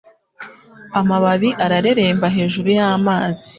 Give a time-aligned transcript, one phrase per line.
[0.99, 3.47] Amababi areremba hejuru y'amazi.